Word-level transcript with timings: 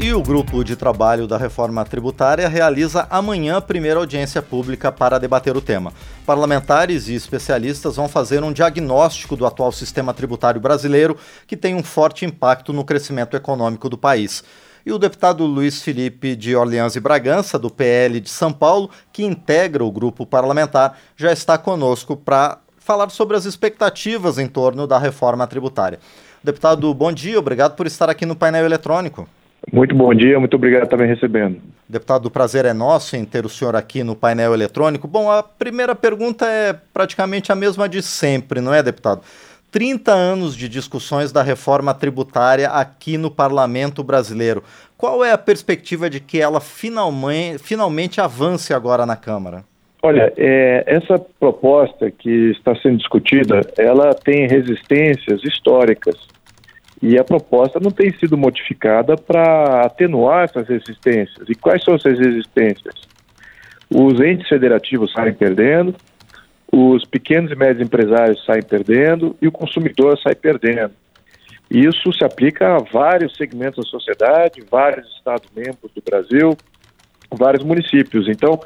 E 0.00 0.14
o 0.14 0.22
grupo 0.22 0.62
de 0.62 0.76
trabalho 0.76 1.26
da 1.26 1.36
reforma 1.36 1.84
tributária 1.84 2.48
realiza 2.48 3.08
amanhã 3.10 3.56
a 3.56 3.60
primeira 3.60 3.98
audiência 3.98 4.40
pública 4.40 4.92
para 4.92 5.18
debater 5.18 5.56
o 5.56 5.60
tema. 5.60 5.92
Parlamentares 6.24 7.08
e 7.08 7.14
especialistas 7.14 7.96
vão 7.96 8.08
fazer 8.08 8.44
um 8.44 8.52
diagnóstico 8.52 9.34
do 9.34 9.44
atual 9.44 9.72
sistema 9.72 10.14
tributário 10.14 10.60
brasileiro, 10.60 11.16
que 11.48 11.56
tem 11.56 11.74
um 11.74 11.82
forte 11.82 12.24
impacto 12.24 12.72
no 12.72 12.84
crescimento 12.84 13.36
econômico 13.36 13.88
do 13.88 13.98
país. 13.98 14.44
E 14.86 14.92
o 14.92 15.00
deputado 15.00 15.44
Luiz 15.44 15.82
Felipe 15.82 16.36
de 16.36 16.54
Orleans 16.54 16.94
e 16.94 17.00
Bragança, 17.00 17.58
do 17.58 17.68
PL 17.68 18.20
de 18.20 18.30
São 18.30 18.52
Paulo, 18.52 18.90
que 19.12 19.24
integra 19.24 19.84
o 19.84 19.90
grupo 19.90 20.24
parlamentar, 20.24 20.96
já 21.16 21.32
está 21.32 21.58
conosco 21.58 22.16
para 22.16 22.58
falar 22.78 23.10
sobre 23.10 23.36
as 23.36 23.46
expectativas 23.46 24.38
em 24.38 24.46
torno 24.46 24.86
da 24.86 24.96
reforma 24.96 25.44
tributária. 25.48 25.98
Deputado, 26.42 26.94
bom 26.94 27.10
dia, 27.10 27.36
obrigado 27.36 27.74
por 27.74 27.88
estar 27.88 28.08
aqui 28.08 28.24
no 28.24 28.36
painel 28.36 28.64
eletrônico. 28.64 29.28
Muito 29.72 29.94
bom 29.94 30.14
dia, 30.14 30.38
muito 30.38 30.54
obrigado 30.54 30.80
por 30.80 30.94
estar 30.94 30.96
me 30.96 31.06
recebendo. 31.06 31.60
Deputado, 31.88 32.26
o 32.26 32.30
prazer 32.30 32.64
é 32.64 32.72
nosso 32.72 33.16
em 33.16 33.24
ter 33.24 33.44
o 33.44 33.48
senhor 33.48 33.74
aqui 33.76 34.02
no 34.02 34.14
painel 34.14 34.54
eletrônico. 34.54 35.06
Bom, 35.06 35.30
a 35.30 35.42
primeira 35.42 35.94
pergunta 35.94 36.46
é 36.46 36.74
praticamente 36.92 37.52
a 37.52 37.54
mesma 37.54 37.88
de 37.88 38.02
sempre, 38.02 38.60
não 38.60 38.72
é, 38.72 38.82
deputado? 38.82 39.22
30 39.70 40.12
anos 40.12 40.56
de 40.56 40.68
discussões 40.68 41.30
da 41.30 41.42
reforma 41.42 41.92
tributária 41.92 42.68
aqui 42.68 43.18
no 43.18 43.30
parlamento 43.30 44.02
brasileiro. 44.02 44.62
Qual 44.96 45.24
é 45.24 45.32
a 45.32 45.38
perspectiva 45.38 46.08
de 46.08 46.20
que 46.20 46.40
ela 46.40 46.60
finalmente, 46.60 47.58
finalmente 47.58 48.20
avance 48.20 48.72
agora 48.72 49.04
na 49.04 49.16
Câmara? 49.16 49.64
Olha, 50.02 50.32
é, 50.36 50.84
essa 50.86 51.18
proposta 51.18 52.10
que 52.10 52.50
está 52.52 52.74
sendo 52.76 52.98
discutida, 52.98 53.60
ela 53.76 54.14
tem 54.14 54.46
resistências 54.46 55.42
históricas 55.42 56.16
e 57.00 57.18
a 57.18 57.24
proposta 57.24 57.78
não 57.80 57.90
tem 57.90 58.12
sido 58.18 58.36
modificada 58.36 59.16
para 59.16 59.82
atenuar 59.82 60.44
essas 60.44 60.68
resistências. 60.68 61.48
E 61.48 61.54
quais 61.54 61.82
são 61.84 61.94
essas 61.94 62.18
resistências? 62.18 62.94
Os 63.88 64.20
entes 64.20 64.48
federativos 64.48 65.12
saem 65.12 65.32
perdendo, 65.32 65.94
os 66.70 67.04
pequenos 67.04 67.50
e 67.50 67.54
médios 67.54 67.86
empresários 67.86 68.44
saem 68.44 68.62
perdendo 68.62 69.36
e 69.40 69.46
o 69.46 69.52
consumidor 69.52 70.18
sai 70.18 70.34
perdendo. 70.34 70.92
Isso 71.70 72.12
se 72.12 72.24
aplica 72.24 72.76
a 72.76 72.78
vários 72.78 73.36
segmentos 73.36 73.84
da 73.84 73.90
sociedade, 73.90 74.64
vários 74.70 75.06
Estados-membros 75.16 75.92
do 75.94 76.02
Brasil, 76.02 76.56
vários 77.30 77.62
municípios. 77.62 78.28
Então, 78.28 78.58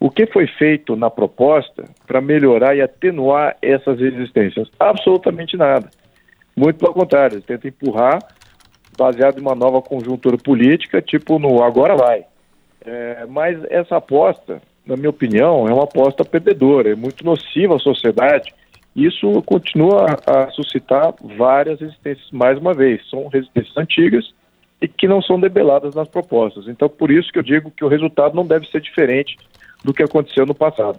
o 0.00 0.10
que 0.10 0.26
foi 0.26 0.46
feito 0.46 0.94
na 0.94 1.10
proposta 1.10 1.84
para 2.06 2.20
melhorar 2.20 2.76
e 2.76 2.80
atenuar 2.80 3.56
essas 3.60 3.98
resistências? 3.98 4.68
Absolutamente 4.78 5.56
nada. 5.56 5.90
Muito 6.58 6.78
pelo 6.78 6.92
contrário, 6.92 7.34
eles 7.34 7.44
tentam 7.44 7.68
empurrar 7.68 8.18
baseado 8.98 9.38
em 9.38 9.40
uma 9.40 9.54
nova 9.54 9.80
conjuntura 9.80 10.36
política, 10.36 11.00
tipo 11.00 11.38
no 11.38 11.62
agora 11.62 11.96
vai. 11.96 12.24
É, 12.84 13.26
mas 13.28 13.62
essa 13.70 13.96
aposta, 13.96 14.60
na 14.84 14.96
minha 14.96 15.10
opinião, 15.10 15.68
é 15.68 15.72
uma 15.72 15.84
aposta 15.84 16.24
perdedora, 16.24 16.90
é 16.90 16.96
muito 16.96 17.24
nociva 17.24 17.76
à 17.76 17.78
sociedade. 17.78 18.52
Isso 18.96 19.40
continua 19.42 20.16
a 20.26 20.50
suscitar 20.50 21.14
várias 21.36 21.80
resistências, 21.80 22.28
mais 22.32 22.58
uma 22.58 22.74
vez, 22.74 23.08
são 23.08 23.28
resistências 23.28 23.76
antigas 23.76 24.34
e 24.82 24.88
que 24.88 25.06
não 25.06 25.22
são 25.22 25.38
debeladas 25.38 25.94
nas 25.94 26.08
propostas. 26.08 26.66
Então, 26.66 26.88
por 26.88 27.10
isso 27.10 27.30
que 27.30 27.38
eu 27.38 27.42
digo 27.42 27.70
que 27.70 27.84
o 27.84 27.88
resultado 27.88 28.34
não 28.34 28.44
deve 28.44 28.66
ser 28.66 28.80
diferente 28.80 29.36
do 29.84 29.94
que 29.94 30.02
aconteceu 30.02 30.44
no 30.44 30.54
passado. 30.54 30.98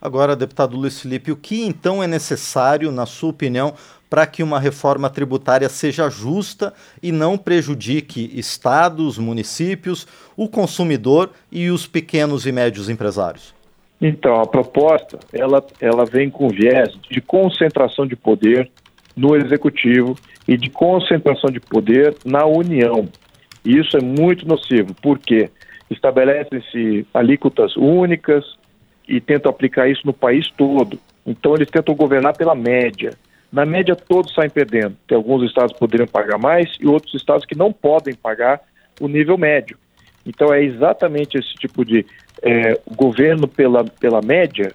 Agora, 0.00 0.36
deputado 0.36 0.76
Luiz 0.76 1.00
Felipe, 1.00 1.32
o 1.32 1.36
que 1.36 1.64
então 1.64 2.02
é 2.02 2.06
necessário, 2.06 2.92
na 2.92 3.06
sua 3.06 3.30
opinião, 3.30 3.72
para 4.14 4.28
que 4.28 4.44
uma 4.44 4.60
reforma 4.60 5.10
tributária 5.10 5.68
seja 5.68 6.08
justa 6.08 6.72
e 7.02 7.10
não 7.10 7.36
prejudique 7.36 8.30
estados, 8.38 9.18
municípios, 9.18 10.06
o 10.36 10.48
consumidor 10.48 11.32
e 11.50 11.68
os 11.68 11.84
pequenos 11.84 12.46
e 12.46 12.52
médios 12.52 12.88
empresários? 12.88 13.52
Então, 14.00 14.40
a 14.40 14.46
proposta, 14.46 15.18
ela, 15.32 15.66
ela 15.80 16.04
vem 16.04 16.30
com 16.30 16.46
viés 16.46 16.96
de 17.10 17.20
concentração 17.20 18.06
de 18.06 18.14
poder 18.14 18.70
no 19.16 19.34
executivo 19.34 20.14
e 20.46 20.56
de 20.56 20.70
concentração 20.70 21.50
de 21.50 21.58
poder 21.58 22.14
na 22.24 22.46
União. 22.46 23.08
E 23.64 23.76
isso 23.76 23.96
é 23.96 24.00
muito 24.00 24.46
nocivo, 24.46 24.94
porque 25.02 25.50
estabelecem-se 25.90 27.04
alíquotas 27.12 27.76
únicas 27.76 28.44
e 29.08 29.20
tentam 29.20 29.50
aplicar 29.50 29.88
isso 29.88 30.02
no 30.04 30.12
país 30.12 30.48
todo. 30.56 31.00
Então, 31.26 31.56
eles 31.56 31.68
tentam 31.68 31.96
governar 31.96 32.36
pela 32.36 32.54
média. 32.54 33.10
Na 33.54 33.64
média, 33.64 33.94
todos 33.94 34.34
saem 34.34 34.50
perdendo. 34.50 34.96
Tem 35.06 35.16
alguns 35.16 35.44
estados 35.44 35.72
que 35.72 35.78
poderiam 35.78 36.08
pagar 36.08 36.38
mais 36.38 36.76
e 36.80 36.88
outros 36.88 37.14
estados 37.14 37.46
que 37.46 37.56
não 37.56 37.72
podem 37.72 38.12
pagar 38.12 38.60
o 39.00 39.06
nível 39.06 39.38
médio. 39.38 39.78
Então, 40.26 40.52
é 40.52 40.60
exatamente 40.60 41.38
esse 41.38 41.54
tipo 41.54 41.84
de 41.84 42.04
é, 42.42 42.76
governo 42.96 43.46
pela, 43.46 43.84
pela 43.84 44.20
média 44.20 44.72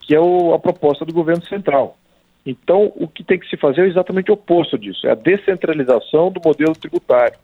que 0.00 0.14
é 0.14 0.18
o, 0.18 0.54
a 0.54 0.58
proposta 0.58 1.04
do 1.04 1.12
governo 1.12 1.44
central. 1.44 1.98
Então, 2.46 2.90
o 2.96 3.06
que 3.06 3.22
tem 3.22 3.38
que 3.38 3.46
se 3.50 3.58
fazer 3.58 3.82
é 3.82 3.88
exatamente 3.88 4.30
o 4.30 4.34
oposto 4.34 4.78
disso: 4.78 5.06
é 5.06 5.10
a 5.10 5.14
descentralização 5.14 6.32
do 6.32 6.40
modelo 6.42 6.74
tributário. 6.74 7.38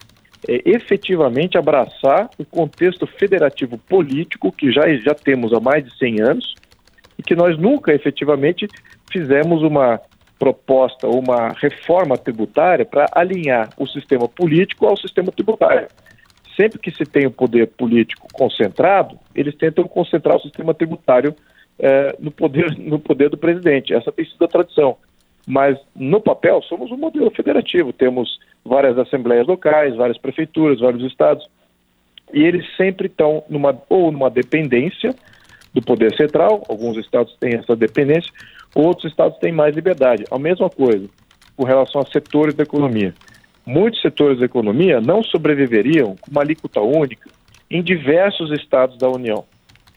É 0.48 0.62
efetivamente 0.64 1.58
abraçar 1.58 2.30
o 2.38 2.46
contexto 2.46 3.06
federativo 3.06 3.76
político 3.76 4.50
que 4.50 4.72
já, 4.72 4.88
já 4.96 5.14
temos 5.14 5.52
há 5.52 5.60
mais 5.60 5.84
de 5.84 5.94
100 5.98 6.22
anos 6.22 6.54
e 7.18 7.22
que 7.22 7.36
nós 7.36 7.58
nunca 7.58 7.92
efetivamente 7.92 8.66
fizemos 9.12 9.62
uma 9.62 10.00
proposta, 10.38 11.08
uma 11.08 11.48
reforma 11.50 12.16
tributária 12.16 12.84
para 12.84 13.06
alinhar 13.12 13.70
o 13.76 13.86
sistema 13.86 14.28
político 14.28 14.86
ao 14.86 14.96
sistema 14.96 15.32
tributário. 15.32 15.88
Sempre 16.56 16.78
que 16.78 16.90
se 16.90 17.04
tem 17.04 17.26
o 17.26 17.30
poder 17.30 17.68
político 17.68 18.26
concentrado, 18.32 19.18
eles 19.34 19.54
tentam 19.56 19.86
concentrar 19.86 20.36
o 20.36 20.40
sistema 20.40 20.72
tributário 20.74 21.34
eh, 21.78 22.16
no, 22.18 22.30
poder, 22.30 22.74
no 22.78 22.98
poder 22.98 23.30
do 23.30 23.36
presidente. 23.36 23.94
Essa 23.94 24.12
tem 24.12 24.24
sido 24.24 24.44
a 24.44 24.48
tradição. 24.48 24.96
Mas, 25.46 25.78
no 25.94 26.20
papel, 26.20 26.60
somos 26.62 26.90
um 26.90 26.96
modelo 26.96 27.30
federativo. 27.30 27.92
Temos 27.92 28.38
várias 28.64 28.98
assembleias 28.98 29.46
locais, 29.46 29.96
várias 29.96 30.18
prefeituras, 30.18 30.80
vários 30.80 31.02
estados. 31.04 31.48
E 32.32 32.42
eles 32.42 32.66
sempre 32.76 33.06
estão 33.06 33.42
numa, 33.48 33.80
ou 33.88 34.12
numa 34.12 34.28
dependência 34.28 35.14
do 35.72 35.82
poder 35.82 36.14
central, 36.16 36.64
alguns 36.68 36.96
estados 36.96 37.34
têm 37.38 37.54
essa 37.54 37.76
dependência, 37.76 38.32
outros 38.74 39.10
estados 39.10 39.38
têm 39.38 39.52
mais 39.52 39.74
liberdade. 39.74 40.24
A 40.30 40.38
mesma 40.38 40.68
coisa 40.68 41.08
com 41.56 41.64
relação 41.64 42.00
a 42.00 42.06
setores 42.06 42.54
da 42.54 42.62
economia. 42.62 43.12
Muitos 43.66 44.00
setores 44.00 44.38
da 44.38 44.46
economia 44.46 45.00
não 45.00 45.22
sobreviveriam 45.22 46.16
com 46.16 46.30
uma 46.30 46.40
alíquota 46.40 46.80
única 46.80 47.28
em 47.70 47.82
diversos 47.82 48.50
estados 48.52 48.96
da 48.96 49.08
União. 49.10 49.44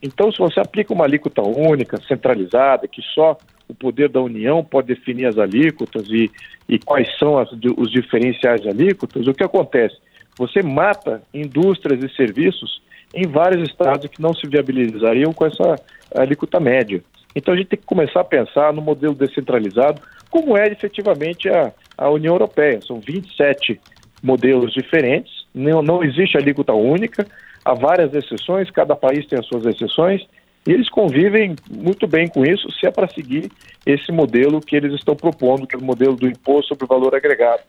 Então, 0.02 0.32
se 0.32 0.40
você 0.40 0.59
aplica 0.59 0.94
uma 0.94 1.06
alíquota 1.06 1.42
única, 1.42 2.02
centralizada, 2.08 2.88
que 2.88 3.02
só 3.14 3.38
o 3.68 3.76
poder 3.76 4.09
da 4.09 4.20
União 4.20 4.64
pode 4.64 4.88
definir 4.88 5.28
as 5.28 5.38
alíquotas 5.38 6.08
e, 6.09 6.30
e 6.68 6.80
quais 6.80 7.08
são 7.18 7.38
as, 7.38 7.50
os 7.78 7.92
diferenciais 7.92 8.62
de 8.62 8.70
alíquotas, 8.70 9.28
o 9.28 9.34
que 9.34 9.44
acontece? 9.44 9.96
Você 10.38 10.64
mata 10.64 11.22
indústrias 11.34 12.03
e 12.03 12.14
serviços 12.16 12.82
em 13.14 13.28
vários 13.28 13.70
estados 13.70 14.08
que 14.08 14.22
não 14.22 14.34
se 14.34 14.48
viabilizariam 14.48 15.32
com 15.32 15.46
essa 15.46 15.76
alíquota 16.16 16.59
média. 16.59 17.03
Então 17.36 17.53
a 17.53 17.58
gente 17.58 17.68
tem 17.68 17.80
que 17.80 17.86
começar 17.86 18.22
a 18.22 18.25
pensar 18.25 18.74
no 18.74 18.81
modelo 18.81 19.14
descentralizado, 19.14 20.02
como 20.30 20.58
é 20.58 20.68
efetivamente 20.68 21.50
a, 21.50 21.72
a 21.97 22.09
União 22.09 22.34
Europeia. 22.34 22.81
São 22.81 23.00
27 23.00 23.80
modelos 24.22 24.74
diferentes, 24.74 25.46
não, 25.53 25.81
não 25.81 26.03
existe 26.03 26.38
alíquota 26.38 26.74
única, 26.74 27.25
há 27.66 27.74
várias 27.74 28.14
exceções, 28.14 28.70
cada 28.70 28.96
país 28.96 29.25
tem 29.25 29.40
as 29.40 29.46
suas 29.46 29.66
exceções, 29.66 30.25
e 30.68 30.72
eles 30.72 30.90
convivem 30.90 31.56
muito 31.72 32.08
bem 32.08 32.28
com 32.28 32.46
isso, 32.46 32.72
se 32.72 32.86
é 32.86 32.91
para 32.91 33.08
seguir 33.08 33.52
esse 33.86 34.12
modelo 34.12 34.62
que 34.62 34.75
eles 34.75 34.94
estão 34.94 35.16
propondo, 35.16 35.66
que 35.66 35.75
é 35.75 35.80
o 35.80 35.84
modelo 35.84 36.16
do 36.16 36.28
imposto 36.28 36.70
sobre 36.70 36.86
o 36.86 36.88
valor 36.88 37.16
agregado. 37.16 37.64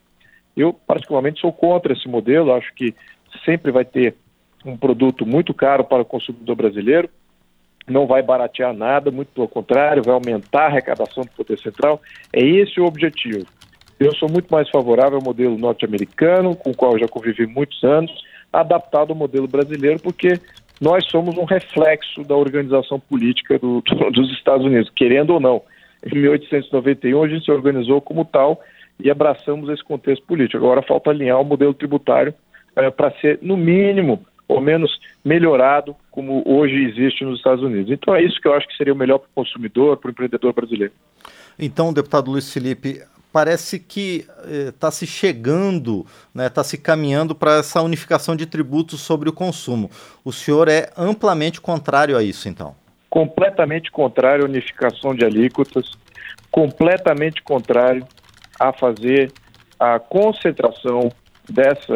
Eu, 0.55 0.75
particularmente, 0.75 1.41
sou 1.41 1.53
contra 1.53 1.95
esse 1.95 2.07
modelo, 2.07 2.53
acho 2.53 2.73
que 2.75 2.95
sempre 3.45 3.73
vai 3.73 3.85
ter 3.85 4.15
um 4.65 4.77
produto 4.77 5.25
muito 5.27 5.55
caro 5.55 5.85
para 5.85 6.03
o 6.03 6.05
consumidor 6.05 6.55
brasileiro, 6.55 7.09
não 7.89 8.07
vai 8.07 8.23
baratear 8.23 8.73
nada, 8.73 9.11
muito 9.11 9.29
pelo 9.33 9.49
contrário, 9.49 10.03
vai 10.03 10.15
aumentar 10.15 10.63
a 10.63 10.67
arrecadação 10.67 11.25
do 11.25 11.31
Poder 11.31 11.59
Central. 11.59 12.01
É 12.33 12.41
esse 12.41 12.81
o 12.81 12.85
objetivo. 12.85 13.47
Eu 13.99 14.15
sou 14.15 14.29
muito 14.31 14.49
mais 14.51 14.69
favorável 14.69 15.19
ao 15.19 15.25
modelo 15.25 15.57
norte-americano, 15.59 16.57
com 16.57 16.71
o 16.71 16.77
qual 16.77 16.99
já 16.99 17.07
convivi 17.07 17.47
muitos 17.47 17.83
anos, 17.85 18.13
adaptado 18.53 19.11
ao 19.11 19.17
modelo 19.17 19.47
brasileiro, 19.47 20.01
porque 20.01 20.39
nós 20.81 21.07
somos 21.09 21.37
um 21.37 21.45
reflexo 21.45 22.25
da 22.25 22.35
organização 22.35 22.99
política 22.99 23.59
do, 23.59 23.81
dos 24.13 24.33
Estados 24.33 24.67
Unidos, 24.67 24.91
querendo 24.95 25.35
ou 25.35 25.41
não. 25.41 25.63
Em 26.05 26.19
1891 26.19 27.23
a 27.23 27.29
gente 27.29 27.45
se 27.45 27.53
organizou 27.53 28.01
como 28.01 28.25
tal 28.25 28.61
e 28.99 29.11
abraçamos 29.11 29.69
esse 29.69 29.85
contexto 29.85 30.25
político. 30.27 30.57
Agora 30.57 30.83
falta 30.83 31.11
alinhar 31.11 31.41
o 31.41 31.45
modelo 31.45 31.73
tributário 31.73 32.35
é, 32.75 32.91
para 32.91 33.13
ser, 33.21 33.39
no 33.41 33.57
mínimo, 33.57 34.25
ou 34.53 34.61
menos 34.61 35.01
melhorado 35.25 35.97
como 36.11 36.43
hoje 36.47 36.75
existe 36.85 37.25
nos 37.25 37.39
Estados 37.39 37.63
Unidos. 37.63 37.91
Então 37.91 38.15
é 38.15 38.23
isso 38.23 38.41
que 38.41 38.49
eu 38.49 38.55
acho 38.55 38.69
que 38.69 38.77
seria 38.77 38.93
o 38.93 38.97
melhor 38.97 39.19
para 39.19 39.29
o 39.29 39.35
consumidor, 39.35 39.97
para 39.97 40.09
o 40.09 40.11
empreendedor 40.11 40.53
brasileiro. 40.53 40.93
Então, 41.59 41.93
deputado 41.93 42.31
Luiz 42.31 42.53
Felipe, 42.53 43.03
parece 43.33 43.79
que 43.79 44.27
está 44.69 44.89
eh, 44.89 44.91
se 44.93 45.07
chegando, 45.07 46.01
está 46.01 46.29
né, 46.35 46.49
tá 46.49 46.63
se 46.63 46.77
caminhando 46.77 47.35
para 47.35 47.59
essa 47.59 47.81
unificação 47.83 48.37
de 48.37 48.47
tributos 48.47 49.01
sobre 49.01 49.29
o 49.29 49.33
consumo. 49.33 49.91
O 50.25 50.33
senhor 50.33 50.69
é 50.69 50.91
amplamente 50.97 51.61
contrário 51.61 52.17
a 52.17 52.23
isso, 52.23 52.49
então? 52.49 52.75
Completamente 53.09 53.91
contrário 53.91 54.45
à 54.45 54.49
unificação 54.49 55.15
de 55.15 55.25
alíquotas, 55.25 55.91
completamente 56.51 57.43
contrário 57.43 58.07
a 58.59 58.73
fazer 58.73 59.33
a 59.79 59.99
concentração 59.99 61.11
dessa 61.49 61.95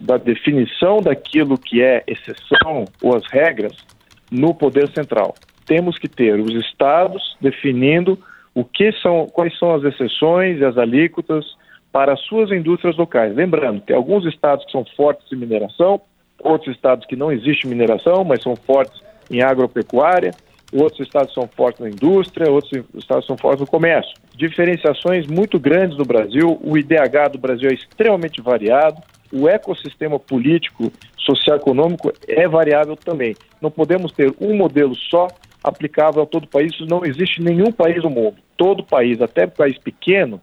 da 0.00 0.16
definição 0.16 1.00
daquilo 1.00 1.56
que 1.58 1.82
é 1.82 2.02
exceção 2.06 2.84
ou 3.02 3.16
as 3.16 3.24
regras 3.30 3.72
no 4.30 4.54
poder 4.54 4.88
central. 4.90 5.34
Temos 5.66 5.98
que 5.98 6.08
ter 6.08 6.38
os 6.40 6.52
estados 6.54 7.36
definindo 7.40 8.18
o 8.54 8.64
que 8.64 8.90
são, 9.00 9.26
quais 9.26 9.56
são 9.58 9.74
as 9.74 9.84
exceções 9.84 10.58
e 10.58 10.64
as 10.64 10.76
alíquotas 10.76 11.44
para 11.92 12.12
as 12.12 12.20
suas 12.22 12.50
indústrias 12.50 12.96
locais. 12.96 13.34
Lembrando, 13.34 13.80
tem 13.80 13.94
alguns 13.94 14.24
estados 14.26 14.64
que 14.64 14.72
são 14.72 14.84
fortes 14.96 15.30
em 15.32 15.36
mineração, 15.36 16.00
outros 16.40 16.74
estados 16.74 17.06
que 17.06 17.16
não 17.16 17.32
existe 17.32 17.66
mineração, 17.66 18.24
mas 18.24 18.42
são 18.42 18.56
fortes 18.56 19.00
em 19.30 19.42
agropecuária, 19.42 20.32
outros 20.72 21.00
estados 21.00 21.32
são 21.32 21.48
fortes 21.56 21.80
na 21.80 21.88
indústria, 21.88 22.50
outros 22.50 22.84
estados 22.94 23.26
são 23.26 23.36
fortes 23.36 23.60
no 23.60 23.66
comércio. 23.66 24.14
Diferenciações 24.36 25.26
muito 25.26 25.58
grandes 25.58 25.96
no 25.96 26.04
Brasil, 26.04 26.58
o 26.62 26.76
IDH 26.76 27.32
do 27.32 27.38
Brasil 27.38 27.70
é 27.70 27.74
extremamente 27.74 28.40
variado, 28.42 29.00
o 29.32 29.48
ecossistema 29.48 30.18
político, 30.18 30.90
social-econômico 31.18 32.12
é 32.26 32.48
variável 32.48 32.96
também. 32.96 33.34
Não 33.60 33.70
podemos 33.70 34.12
ter 34.12 34.32
um 34.40 34.56
modelo 34.56 34.94
só 34.94 35.28
aplicável 35.62 36.22
a 36.22 36.26
todo 36.26 36.44
o 36.44 36.48
país, 36.48 36.72
isso 36.72 36.86
não 36.86 37.04
existe 37.04 37.40
em 37.40 37.44
nenhum 37.44 37.70
país 37.70 38.02
do 38.02 38.08
mundo. 38.08 38.36
Todo 38.56 38.84
país, 38.84 39.20
até 39.20 39.46
país 39.46 39.76
pequeno, 39.78 40.40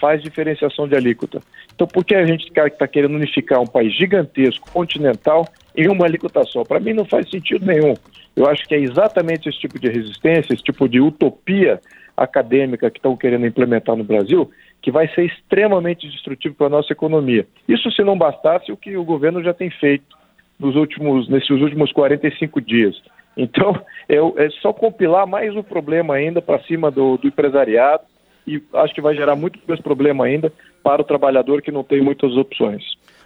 faz 0.00 0.22
diferenciação 0.22 0.88
de 0.88 0.96
alíquota. 0.96 1.40
Então, 1.74 1.86
por 1.86 2.04
que 2.04 2.14
a 2.14 2.26
gente 2.26 2.50
está 2.50 2.88
querendo 2.88 3.14
unificar 3.14 3.60
um 3.60 3.66
país 3.66 3.94
gigantesco, 3.94 4.70
continental, 4.72 5.46
em 5.76 5.88
uma 5.88 6.06
alíquota 6.06 6.42
só? 6.44 6.64
Para 6.64 6.80
mim 6.80 6.94
não 6.94 7.04
faz 7.04 7.28
sentido 7.30 7.64
nenhum. 7.64 7.94
Eu 8.34 8.48
acho 8.48 8.66
que 8.66 8.74
é 8.74 8.78
exatamente 8.78 9.48
esse 9.48 9.58
tipo 9.58 9.78
de 9.78 9.88
resistência, 9.88 10.54
esse 10.54 10.62
tipo 10.62 10.88
de 10.88 11.00
utopia 11.00 11.80
acadêmica 12.16 12.90
que 12.90 12.98
estão 12.98 13.16
querendo 13.16 13.46
implementar 13.46 13.96
no 13.96 14.04
Brasil, 14.04 14.50
que 14.82 14.90
vai 14.90 15.08
ser 15.14 15.24
extremamente 15.24 16.08
destrutivo 16.08 16.54
para 16.54 16.66
a 16.66 16.70
nossa 16.70 16.92
economia. 16.92 17.46
Isso 17.68 17.90
se 17.90 18.02
não 18.02 18.16
bastasse 18.16 18.72
o 18.72 18.76
que 18.76 18.96
o 18.96 19.04
governo 19.04 19.42
já 19.42 19.52
tem 19.52 19.70
feito 19.70 20.18
nos 20.58 20.76
últimos, 20.76 21.28
nesses 21.28 21.50
últimos 21.50 21.92
45 21.92 22.60
dias. 22.60 23.00
Então, 23.36 23.74
é, 24.08 24.16
é 24.16 24.50
só 24.62 24.72
compilar 24.72 25.26
mais 25.26 25.54
um 25.54 25.62
problema 25.62 26.14
ainda 26.14 26.40
para 26.40 26.62
cima 26.64 26.90
do, 26.90 27.16
do 27.16 27.28
empresariado 27.28 28.04
e 28.46 28.62
acho 28.74 28.94
que 28.94 29.00
vai 29.00 29.14
gerar 29.14 29.36
muito 29.36 29.58
mais 29.66 29.80
problema 29.80 30.24
ainda 30.24 30.52
para 30.82 31.02
o 31.02 31.04
trabalhador 31.04 31.62
que 31.62 31.70
não 31.70 31.84
tem 31.84 32.00
muitas 32.00 32.36
opções. 32.36 32.82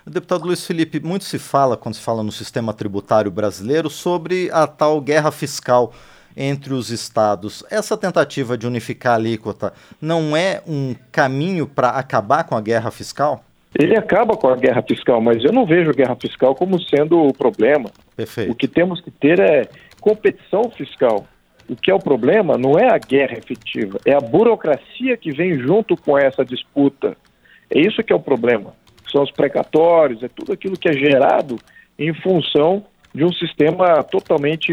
Deputado 0.06 0.44
Luiz 0.44 0.66
Felipe, 0.66 1.00
muito 1.00 1.24
se 1.24 1.38
fala, 1.38 1.76
quando 1.76 1.94
se 1.94 2.02
fala 2.02 2.22
no 2.22 2.32
sistema 2.32 2.74
tributário 2.74 3.30
brasileiro, 3.30 3.88
sobre 3.88 4.50
a 4.52 4.66
tal 4.66 5.00
guerra 5.00 5.30
fiscal 5.30 5.92
entre 6.36 6.74
os 6.74 6.90
estados. 6.90 7.64
Essa 7.70 7.96
tentativa 7.96 8.58
de 8.58 8.66
unificar 8.66 9.12
a 9.12 9.16
alíquota 9.16 9.72
não 10.00 10.36
é 10.36 10.60
um 10.66 10.94
caminho 11.10 11.66
para 11.66 11.90
acabar 11.90 12.44
com 12.44 12.56
a 12.56 12.60
guerra 12.60 12.90
fiscal? 12.90 13.44
Ele 13.78 13.96
acaba 13.96 14.36
com 14.36 14.48
a 14.48 14.56
guerra 14.56 14.82
fiscal, 14.82 15.20
mas 15.20 15.42
eu 15.42 15.52
não 15.52 15.66
vejo 15.66 15.90
a 15.90 15.94
guerra 15.94 16.16
fiscal 16.16 16.54
como 16.54 16.80
sendo 16.80 17.18
o 17.18 17.32
problema. 17.32 17.90
Perfeito. 18.16 18.52
O 18.52 18.54
que 18.54 18.68
temos 18.68 19.00
que 19.00 19.10
ter 19.10 19.40
é 19.40 19.68
competição 20.00 20.70
fiscal. 20.70 21.26
O 21.68 21.76
que 21.76 21.90
é 21.90 21.94
o 21.94 21.98
problema 21.98 22.58
não 22.58 22.78
é 22.78 22.92
a 22.92 22.98
guerra 22.98 23.38
efetiva, 23.38 23.98
é 24.04 24.12
a 24.12 24.20
burocracia 24.20 25.16
que 25.16 25.32
vem 25.32 25.58
junto 25.58 25.96
com 25.96 26.18
essa 26.18 26.44
disputa. 26.44 27.16
É 27.70 27.80
isso 27.80 28.02
que 28.02 28.12
é 28.12 28.16
o 28.16 28.20
problema. 28.20 28.74
São 29.10 29.22
os 29.22 29.30
precatórios, 29.30 30.22
é 30.22 30.28
tudo 30.28 30.52
aquilo 30.52 30.76
que 30.76 30.88
é 30.88 30.92
gerado 30.92 31.58
em 31.98 32.12
função 32.12 32.84
de 33.14 33.24
um 33.24 33.32
sistema 33.32 34.02
totalmente 34.02 34.72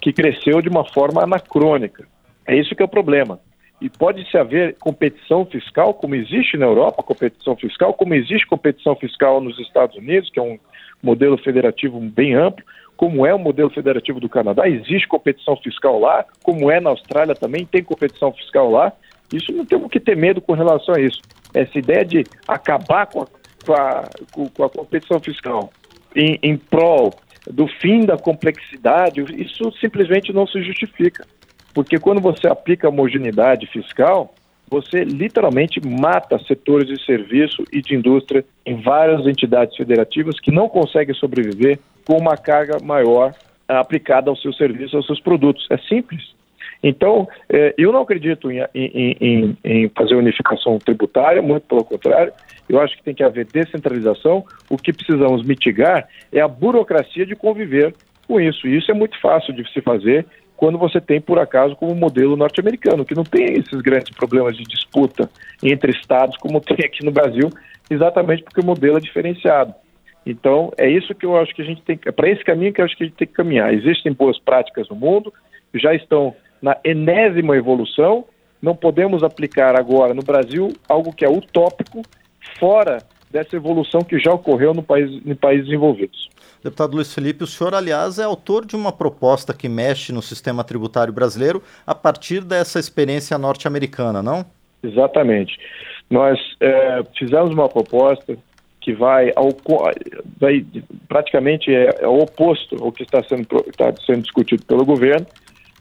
que 0.00 0.12
cresceu 0.12 0.60
de 0.60 0.68
uma 0.68 0.84
forma 0.84 1.22
anacrônica. 1.22 2.06
É 2.46 2.54
isso 2.54 2.74
que 2.74 2.82
é 2.82 2.84
o 2.84 2.88
problema. 2.88 3.40
E 3.80 3.88
pode-se 3.88 4.36
haver 4.36 4.76
competição 4.78 5.44
fiscal, 5.44 5.94
como 5.94 6.14
existe 6.14 6.56
na 6.56 6.66
Europa, 6.66 7.02
competição 7.02 7.56
fiscal, 7.56 7.94
como 7.94 8.14
existe 8.14 8.46
competição 8.46 8.94
fiscal 8.94 9.40
nos 9.40 9.58
Estados 9.58 9.96
Unidos, 9.96 10.30
que 10.30 10.38
é 10.38 10.42
um 10.42 10.58
modelo 11.02 11.36
federativo 11.36 11.98
bem 11.98 12.34
amplo, 12.34 12.64
como 13.02 13.26
é 13.26 13.34
o 13.34 13.38
modelo 13.38 13.68
federativo 13.68 14.20
do 14.20 14.28
Canadá, 14.28 14.68
existe 14.68 15.08
competição 15.08 15.56
fiscal 15.56 15.98
lá, 15.98 16.24
como 16.40 16.70
é 16.70 16.78
na 16.78 16.90
Austrália 16.90 17.34
também, 17.34 17.66
tem 17.66 17.82
competição 17.82 18.32
fiscal 18.32 18.70
lá. 18.70 18.92
Isso 19.32 19.50
não 19.50 19.66
temos 19.66 19.90
que 19.90 19.98
ter 19.98 20.16
medo 20.16 20.40
com 20.40 20.52
relação 20.52 20.94
a 20.94 21.00
isso. 21.00 21.20
Essa 21.52 21.76
ideia 21.76 22.04
de 22.04 22.22
acabar 22.46 23.06
com 23.06 23.22
a, 23.22 23.26
com 23.66 23.72
a, 23.72 24.08
com 24.54 24.64
a 24.64 24.70
competição 24.70 25.18
fiscal 25.18 25.72
em, 26.14 26.38
em 26.44 26.56
prol 26.56 27.12
do 27.50 27.66
fim 27.80 28.06
da 28.06 28.16
complexidade, 28.16 29.20
isso 29.36 29.72
simplesmente 29.80 30.32
não 30.32 30.46
se 30.46 30.62
justifica. 30.62 31.26
Porque 31.74 31.98
quando 31.98 32.20
você 32.20 32.46
aplica 32.46 32.88
homogeneidade 32.88 33.66
fiscal, 33.66 34.32
você 34.72 35.04
literalmente 35.04 35.86
mata 35.86 36.38
setores 36.48 36.88
de 36.88 37.04
serviço 37.04 37.62
e 37.70 37.82
de 37.82 37.94
indústria 37.94 38.42
em 38.64 38.80
várias 38.80 39.26
entidades 39.26 39.76
federativas 39.76 40.40
que 40.40 40.50
não 40.50 40.66
conseguem 40.66 41.14
sobreviver 41.14 41.78
com 42.06 42.16
uma 42.16 42.38
carga 42.38 42.78
maior 42.82 43.34
aplicada 43.68 44.30
aos 44.30 44.40
seus 44.40 44.56
serviços, 44.56 44.94
aos 44.94 45.06
seus 45.06 45.20
produtos. 45.20 45.66
É 45.68 45.76
simples. 45.76 46.22
Então, 46.82 47.28
eh, 47.50 47.74
eu 47.76 47.92
não 47.92 48.00
acredito 48.00 48.50
em, 48.50 48.60
em, 48.74 49.16
em, 49.20 49.56
em, 49.62 49.88
fazer 49.90 50.14
unificação 50.14 50.78
tributária, 50.78 51.42
muito 51.42 51.66
pelo 51.66 51.84
contrário. 51.84 52.32
Eu 52.66 52.80
acho 52.80 52.96
que 52.96 53.04
tem 53.04 53.14
que 53.14 53.22
haver 53.22 53.44
descentralização. 53.44 54.42
O 54.70 54.78
que 54.78 54.90
precisamos 54.90 55.44
mitigar 55.44 56.08
é 56.32 56.40
a 56.40 56.48
burocracia 56.48 57.26
de 57.26 57.36
conviver 57.36 57.94
com 58.26 58.40
isso. 58.40 58.66
E 58.66 58.78
isso 58.78 58.90
é 58.90 58.94
muito 58.94 59.20
fácil 59.20 59.52
de 59.52 59.70
se 59.70 59.82
fazer 59.82 60.24
quando 60.56 60.78
você 60.78 61.00
tem, 61.00 61.20
por 61.20 61.38
acaso, 61.38 61.76
como 61.76 61.94
modelo 61.94 62.36
norte-americano, 62.36 63.04
que 63.04 63.14
não 63.14 63.24
tem 63.24 63.54
esses 63.54 63.80
grandes 63.80 64.14
problemas 64.14 64.56
de 64.56 64.62
disputa 64.64 65.28
entre 65.62 65.92
estados 65.92 66.36
como 66.36 66.60
tem 66.60 66.84
aqui 66.84 67.04
no 67.04 67.10
Brasil, 67.10 67.50
exatamente 67.90 68.42
porque 68.42 68.60
o 68.60 68.64
modelo 68.64 68.98
é 68.98 69.00
diferenciado. 69.00 69.74
Então, 70.24 70.72
é 70.78 70.88
isso 70.88 71.14
que 71.14 71.26
eu 71.26 71.36
acho 71.36 71.54
que 71.54 71.62
a 71.62 71.64
gente 71.64 71.82
tem, 71.82 71.98
é 72.06 72.12
para 72.12 72.28
esse 72.28 72.44
caminho 72.44 72.72
que 72.72 72.80
eu 72.80 72.84
acho 72.84 72.96
que 72.96 73.02
a 73.02 73.06
gente 73.06 73.16
tem 73.16 73.26
que 73.26 73.34
caminhar. 73.34 73.74
Existem 73.74 74.12
boas 74.12 74.38
práticas 74.38 74.88
no 74.88 74.94
mundo, 74.94 75.32
já 75.74 75.94
estão 75.94 76.34
na 76.60 76.76
enésima 76.84 77.56
evolução, 77.56 78.24
não 78.60 78.76
podemos 78.76 79.24
aplicar 79.24 79.76
agora 79.76 80.14
no 80.14 80.22
Brasil 80.22 80.72
algo 80.88 81.12
que 81.12 81.24
é 81.24 81.28
utópico, 81.28 82.02
fora 82.58 82.98
dessa 83.32 83.56
evolução 83.56 84.02
que 84.02 84.18
já 84.18 84.32
ocorreu 84.32 84.74
no 84.74 84.82
país, 84.82 85.10
em 85.24 85.34
países 85.34 85.66
desenvolvidos. 85.66 86.28
Deputado 86.62 86.94
Luiz 86.94 87.12
Felipe, 87.12 87.42
o 87.42 87.46
senhor, 87.46 87.74
aliás, 87.74 88.18
é 88.18 88.24
autor 88.24 88.64
de 88.64 88.76
uma 88.76 88.92
proposta 88.92 89.52
que 89.52 89.68
mexe 89.68 90.12
no 90.12 90.22
sistema 90.22 90.62
tributário 90.62 91.12
brasileiro 91.12 91.62
a 91.84 91.94
partir 91.94 92.44
dessa 92.44 92.78
experiência 92.78 93.36
norte-americana, 93.36 94.22
não? 94.22 94.44
Exatamente. 94.82 95.58
Nós 96.08 96.38
é, 96.60 97.02
fizemos 97.18 97.50
uma 97.50 97.68
proposta 97.68 98.36
que 98.80 98.92
vai, 98.92 99.32
ao, 99.34 99.48
vai 100.38 100.64
praticamente 101.08 101.74
é, 101.74 102.00
é, 102.00 102.06
o 102.06 102.18
oposto 102.18 102.76
ao 102.82 102.92
que 102.92 103.02
está 103.02 103.22
sendo, 103.24 103.46
está 103.68 103.92
sendo 104.04 104.22
discutido 104.22 104.64
pelo 104.66 104.84
governo, 104.84 105.26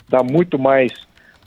dá 0.07 0.23
muito 0.23 0.57
mais 0.57 0.91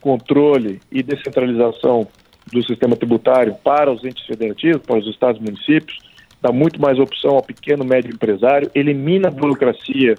controle 0.00 0.80
e 0.92 1.02
descentralização 1.02 2.06
do 2.52 2.62
sistema 2.66 2.96
tributário 2.96 3.54
para 3.62 3.92
os 3.92 4.04
entes 4.04 4.24
federativos, 4.26 4.82
para 4.82 4.98
os 4.98 5.06
estados 5.06 5.40
e 5.40 5.44
municípios, 5.44 5.98
dá 6.40 6.52
muito 6.52 6.80
mais 6.80 6.98
opção 6.98 7.36
ao 7.36 7.42
pequeno 7.42 7.84
e 7.84 7.86
médio 7.86 8.12
empresário, 8.12 8.70
elimina 8.74 9.28
a 9.28 9.30
burocracia 9.30 10.14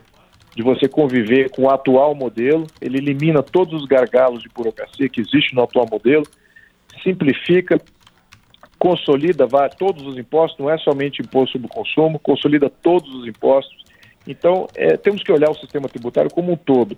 de 0.55 0.63
você 0.63 0.87
conviver 0.87 1.51
com 1.51 1.63
o 1.63 1.69
atual 1.69 2.15
modelo, 2.15 2.65
ele 2.81 2.97
elimina 2.97 3.43
todos 3.43 3.81
os 3.81 3.85
gargalos 3.87 4.41
de 4.41 4.49
burocracia 4.49 5.09
que 5.09 5.21
existe 5.21 5.53
no 5.53 5.61
atual 5.61 5.85
modelo, 5.89 6.23
simplifica, 7.03 7.79
consolida 8.79 9.47
todos 9.77 10.05
os 10.05 10.17
impostos, 10.17 10.59
não 10.59 10.69
é 10.69 10.77
somente 10.77 11.21
imposto 11.21 11.53
sobre 11.53 11.67
o 11.67 11.69
consumo, 11.69 12.19
consolida 12.19 12.69
todos 12.69 13.13
os 13.13 13.27
impostos. 13.27 13.83
Então, 14.25 14.67
é, 14.75 14.97
temos 14.97 15.21
que 15.21 15.31
olhar 15.31 15.51
o 15.51 15.55
sistema 15.55 15.87
tributário 15.87 16.31
como 16.31 16.53
um 16.53 16.57
todo. 16.57 16.97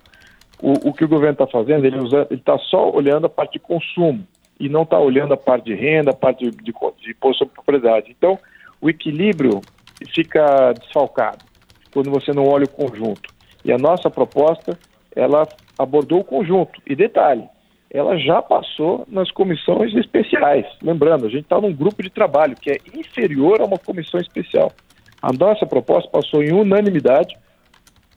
O, 0.61 0.89
o 0.89 0.93
que 0.93 1.03
o 1.03 1.07
governo 1.07 1.33
está 1.33 1.47
fazendo, 1.47 1.85
ele 1.85 1.97
está 2.31 2.57
só 2.59 2.91
olhando 2.91 3.25
a 3.25 3.29
parte 3.29 3.53
de 3.53 3.59
consumo 3.59 4.25
e 4.59 4.67
não 4.67 4.83
está 4.83 4.99
olhando 4.99 5.33
a 5.33 5.37
parte 5.37 5.65
de 5.65 5.75
renda, 5.75 6.11
a 6.11 6.15
parte 6.15 6.49
de, 6.49 6.51
de, 6.51 6.71
imposto 7.11 7.39
sobre 7.39 7.53
propriedade. 7.53 8.15
Então, 8.17 8.39
o 8.81 8.89
equilíbrio 8.89 9.61
fica 10.13 10.73
desfalcado 10.73 11.45
quando 11.93 12.11
você 12.11 12.31
não 12.31 12.47
olha 12.47 12.65
o 12.65 12.69
conjunto. 12.69 13.29
E 13.63 13.71
a 13.71 13.77
nossa 13.77 14.09
proposta, 14.09 14.77
ela 15.15 15.47
abordou 15.77 16.19
o 16.19 16.23
conjunto. 16.23 16.81
E 16.85 16.95
detalhe, 16.95 17.47
ela 17.89 18.17
já 18.17 18.41
passou 18.41 19.05
nas 19.07 19.31
comissões 19.31 19.95
especiais. 19.95 20.65
Lembrando, 20.81 21.25
a 21.25 21.29
gente 21.29 21.43
está 21.43 21.59
num 21.59 21.73
grupo 21.73 22.01
de 22.03 22.09
trabalho 22.09 22.55
que 22.55 22.71
é 22.71 22.77
inferior 22.93 23.61
a 23.61 23.65
uma 23.65 23.77
comissão 23.77 24.19
especial. 24.19 24.71
A 25.21 25.31
nossa 25.33 25.65
proposta 25.65 26.09
passou 26.09 26.43
em 26.43 26.51
unanimidade 26.51 27.35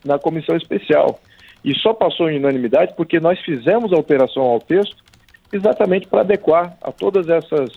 na 0.05 0.19
comissão 0.19 0.57
especial. 0.57 1.19
E 1.65 1.75
só 1.75 1.93
passou 1.93 2.31
em 2.31 2.39
unanimidade 2.39 2.95
porque 2.97 3.21
nós 3.21 3.39
fizemos 3.41 3.93
alteração 3.93 4.43
ao 4.43 4.59
texto 4.61 5.03
exatamente 5.53 6.07
para 6.07 6.21
adequar 6.21 6.77
a 6.81 6.93
todas 6.93 7.29
essas 7.29 7.71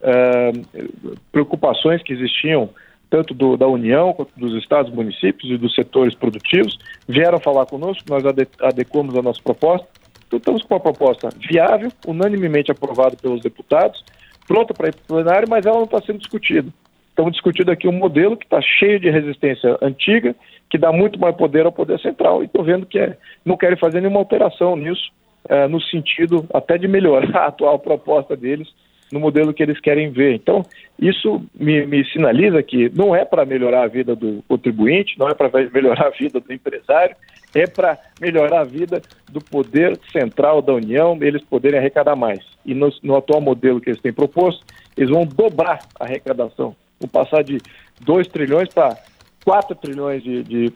uh, 0.00 1.16
preocupações 1.32 2.02
que 2.02 2.12
existiam 2.12 2.70
tanto 3.14 3.32
do, 3.32 3.56
da 3.56 3.68
União 3.68 4.12
quanto 4.12 4.32
dos 4.36 4.54
estados, 4.60 4.92
municípios 4.92 5.52
e 5.52 5.56
dos 5.56 5.72
setores 5.74 6.16
produtivos, 6.16 6.76
vieram 7.06 7.38
falar 7.38 7.64
conosco, 7.66 8.02
nós 8.08 8.24
adequamos 8.60 9.16
a 9.16 9.22
nossa 9.22 9.40
proposta. 9.40 9.86
Então, 10.26 10.38
estamos 10.38 10.62
com 10.64 10.74
uma 10.74 10.80
proposta 10.80 11.28
viável, 11.38 11.92
unanimemente 12.06 12.72
aprovada 12.72 13.14
pelos 13.16 13.40
deputados, 13.40 14.04
pronta 14.48 14.74
para 14.74 14.88
ir 14.88 14.94
para 14.94 15.02
o 15.02 15.06
plenário, 15.06 15.48
mas 15.48 15.64
ela 15.64 15.76
não 15.76 15.84
está 15.84 16.00
sendo 16.02 16.18
discutida. 16.18 16.68
Estamos 17.08 17.32
discutindo 17.34 17.70
aqui 17.70 17.86
um 17.86 17.92
modelo 17.92 18.36
que 18.36 18.46
está 18.46 18.60
cheio 18.60 18.98
de 18.98 19.08
resistência 19.08 19.78
antiga, 19.80 20.34
que 20.68 20.76
dá 20.76 20.90
muito 20.90 21.16
mais 21.20 21.36
poder 21.36 21.64
ao 21.64 21.70
poder 21.70 22.00
central, 22.00 22.42
e 22.42 22.46
estou 22.46 22.64
vendo 22.64 22.84
que 22.84 22.98
é, 22.98 23.16
não 23.44 23.56
querem 23.56 23.78
fazer 23.78 24.00
nenhuma 24.00 24.18
alteração 24.18 24.74
nisso, 24.74 25.12
é, 25.48 25.68
no 25.68 25.80
sentido 25.80 26.46
até 26.52 26.78
de 26.78 26.88
melhorar 26.88 27.36
a 27.36 27.46
atual 27.46 27.78
proposta 27.78 28.36
deles, 28.36 28.68
no 29.12 29.20
modelo 29.20 29.54
que 29.54 29.62
eles 29.62 29.78
querem 29.80 30.10
ver. 30.10 30.34
Então, 30.34 30.62
isso 30.98 31.42
me, 31.54 31.86
me 31.86 32.04
sinaliza 32.10 32.62
que 32.62 32.90
não 32.94 33.14
é 33.14 33.24
para 33.24 33.44
melhorar 33.44 33.84
a 33.84 33.88
vida 33.88 34.16
do 34.16 34.42
contribuinte, 34.48 35.18
não 35.18 35.28
é 35.28 35.34
para 35.34 35.50
melhorar 35.72 36.06
a 36.06 36.10
vida 36.10 36.40
do 36.40 36.52
empresário, 36.52 37.14
é 37.54 37.66
para 37.66 37.98
melhorar 38.20 38.60
a 38.60 38.64
vida 38.64 39.00
do 39.30 39.40
poder 39.40 39.98
central 40.10 40.60
da 40.60 40.74
União, 40.74 41.16
eles 41.20 41.42
poderem 41.44 41.78
arrecadar 41.78 42.16
mais. 42.16 42.40
E 42.66 42.74
no, 42.74 42.92
no 43.02 43.16
atual 43.16 43.40
modelo 43.40 43.80
que 43.80 43.90
eles 43.90 44.00
têm 44.00 44.12
proposto, 44.12 44.64
eles 44.96 45.10
vão 45.10 45.24
dobrar 45.24 45.78
a 45.98 46.04
arrecadação, 46.04 46.74
vão 46.98 47.08
passar 47.08 47.44
de 47.44 47.58
2 48.00 48.26
trilhões 48.28 48.68
para 48.72 48.96
4 49.44 49.74
trilhões 49.76 50.22
de, 50.22 50.42
de, 50.42 50.72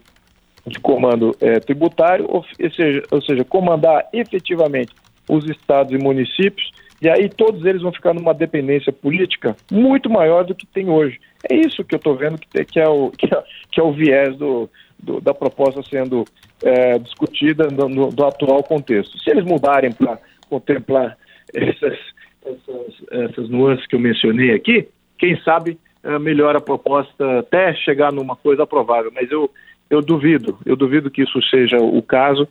de 0.65 0.79
comando 0.79 1.35
é, 1.39 1.59
tributário, 1.59 2.25
ou, 2.27 2.37
ou, 2.37 2.71
seja, 2.71 3.03
ou 3.11 3.21
seja, 3.21 3.43
comandar 3.43 4.07
efetivamente 4.13 4.93
os 5.27 5.45
estados 5.49 5.93
e 5.93 5.97
municípios 5.97 6.71
e 7.01 7.07
aí 7.07 7.29
todos 7.29 7.65
eles 7.65 7.81
vão 7.81 7.93
ficar 7.93 8.13
numa 8.13 8.33
dependência 8.33 8.91
política 8.91 9.55
muito 9.71 10.09
maior 10.09 10.43
do 10.43 10.53
que 10.53 10.65
tem 10.65 10.89
hoje. 10.89 11.19
É 11.49 11.55
isso 11.55 11.83
que 11.83 11.95
eu 11.95 11.97
estou 11.97 12.15
vendo 12.15 12.37
que, 12.37 12.65
que, 12.65 12.79
é 12.79 12.87
o, 12.87 13.09
que, 13.17 13.25
é, 13.25 13.43
que 13.71 13.79
é 13.79 13.83
o 13.83 13.93
viés 13.93 14.35
do, 14.37 14.69
do, 15.01 15.21
da 15.21 15.33
proposta 15.33 15.81
sendo 15.83 16.25
é, 16.61 16.99
discutida 16.99 17.67
no, 17.67 17.87
no, 17.87 18.09
no, 18.09 18.25
atual 18.25 18.61
contexto. 18.63 19.17
Se 19.19 19.29
eles 19.29 19.45
mudarem 19.45 19.93
para 19.93 20.19
contemplar 20.49 21.17
essas, 21.53 21.97
essas, 22.45 22.93
essas 23.11 23.49
nuances 23.49 23.87
que 23.87 23.95
eu 23.95 23.99
mencionei 23.99 24.53
aqui, 24.53 24.89
quem 25.17 25.39
sabe 25.41 25.79
é, 26.03 26.19
melhora 26.19 26.57
a 26.57 26.61
proposta 26.61 27.39
até 27.39 27.73
chegar 27.75 28.11
numa 28.11 28.35
coisa 28.35 28.63
aprovável. 28.63 29.09
Mas 29.15 29.31
eu, 29.31 29.49
eu 29.89 30.01
duvido, 30.01 30.57
eu 30.65 30.75
duvido 30.75 31.09
que 31.09 31.23
isso 31.23 31.41
seja 31.49 31.77
o 31.77 32.01
caso 32.01 32.47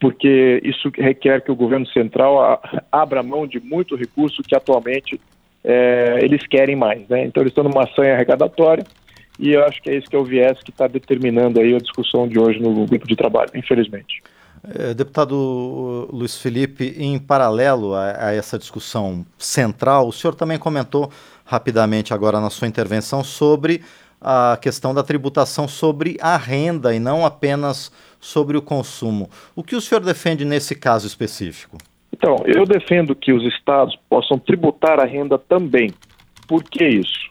porque 0.00 0.60
isso 0.64 0.90
requer 0.96 1.42
que 1.42 1.50
o 1.50 1.56
governo 1.56 1.86
central 1.88 2.60
abra 2.90 3.22
mão 3.22 3.46
de 3.46 3.58
muito 3.58 3.96
recurso 3.96 4.42
que 4.42 4.54
atualmente 4.54 5.20
é, 5.64 6.18
eles 6.22 6.46
querem 6.46 6.76
mais. 6.76 7.06
Né? 7.08 7.24
Então 7.24 7.42
eles 7.42 7.50
estão 7.50 7.64
numa 7.64 7.86
sanha 7.94 8.14
arrecadatória 8.14 8.84
e 9.38 9.50
eu 9.50 9.64
acho 9.64 9.82
que 9.82 9.90
é 9.90 9.96
isso 9.96 10.08
que 10.08 10.16
é 10.16 10.18
o 10.18 10.24
viés 10.24 10.62
que 10.62 10.70
está 10.70 10.86
determinando 10.86 11.60
aí 11.60 11.74
a 11.74 11.78
discussão 11.78 12.28
de 12.28 12.38
hoje 12.38 12.60
no 12.60 12.86
grupo 12.86 13.06
de 13.06 13.16
trabalho, 13.16 13.50
infelizmente. 13.54 14.22
É, 14.74 14.92
deputado 14.92 16.08
Luiz 16.12 16.40
Felipe, 16.40 16.94
em 16.98 17.18
paralelo 17.18 17.94
a, 17.94 18.26
a, 18.26 18.34
essa 18.34 18.58
discussão 18.58 19.24
central, 19.38 20.08
o 20.08 20.12
senhor 20.12 20.34
também 20.34 20.58
comentou 20.58 21.10
rapidamente 21.44 22.12
agora 22.12 22.40
na 22.40 22.50
sua 22.50 22.66
intervenção 22.66 23.22
sobre 23.22 23.82
a 24.20 24.58
questão 24.60 24.92
da 24.92 25.02
tributação 25.02 25.68
sobre 25.68 26.16
a 26.20 26.36
renda 26.36 26.94
e 26.94 26.98
não 26.98 27.24
apenas 27.24 27.92
sobre 28.20 28.56
o 28.56 28.62
consumo. 28.62 29.30
O 29.54 29.62
que 29.62 29.76
o 29.76 29.80
senhor 29.80 30.00
defende 30.00 30.44
nesse 30.44 30.74
caso 30.74 31.06
específico? 31.06 31.78
Então, 32.12 32.36
eu 32.46 32.64
defendo 32.64 33.14
que 33.14 33.32
os 33.32 33.44
estados 33.44 33.96
possam 34.08 34.38
tributar 34.38 34.98
a 34.98 35.04
renda 35.04 35.38
também. 35.38 35.92
Por 36.48 36.64
que 36.64 36.84
isso? 36.84 37.30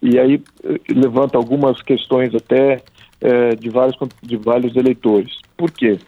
E 0.00 0.18
aí 0.18 0.42
eh, 0.62 0.80
levanta 0.90 1.36
algumas 1.36 1.80
questões 1.82 2.34
até 2.34 2.82
é, 3.20 3.56
de, 3.56 3.70
vários, 3.70 3.96
de 4.22 4.36
vários 4.36 4.76
eleitores. 4.76 5.38
Por 5.56 5.70
quê? 5.70 5.98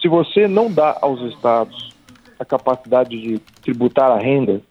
Se 0.00 0.08
você 0.08 0.46
não 0.46 0.72
dá 0.72 0.96
aos 1.02 1.20
estados 1.34 1.90
a 2.38 2.44
capacidade 2.44 3.10
de 3.10 3.38
tributar 3.60 4.10
a 4.12 4.18
renda, 4.18 4.62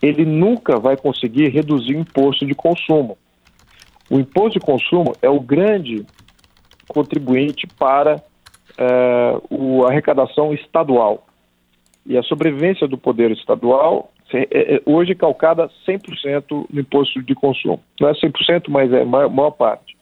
ele 0.00 0.24
nunca 0.24 0.78
vai 0.78 0.96
conseguir 0.96 1.48
reduzir 1.48 1.96
o 1.96 2.00
imposto 2.00 2.44
de 2.44 2.54
consumo. 2.54 3.16
O 4.12 4.20
imposto 4.20 4.58
de 4.58 4.66
consumo 4.66 5.14
é 5.22 5.30
o 5.30 5.40
grande 5.40 6.04
contribuinte 6.86 7.66
para 7.78 8.16
uh, 8.16 9.42
o, 9.48 9.86
a 9.86 9.88
arrecadação 9.88 10.52
estadual. 10.52 11.26
E 12.04 12.18
a 12.18 12.22
sobrevivência 12.22 12.86
do 12.86 12.98
poder 12.98 13.30
estadual 13.30 14.12
é, 14.34 14.74
é 14.74 14.82
hoje 14.84 15.14
calcada 15.14 15.70
100% 15.88 16.66
no 16.70 16.78
imposto 16.78 17.22
de 17.22 17.34
consumo. 17.34 17.80
Não 17.98 18.10
é 18.10 18.12
100%, 18.12 18.64
mas 18.68 18.92
é 18.92 19.00
a 19.00 19.06
maior, 19.06 19.30
maior 19.30 19.52
parte. 19.52 19.96